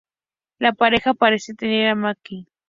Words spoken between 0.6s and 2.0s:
pareja parecen temer a